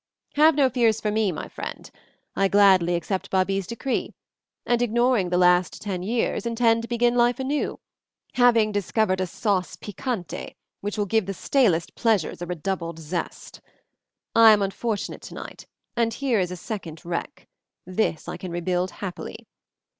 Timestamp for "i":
2.35-2.47, 14.33-14.53, 18.27-18.37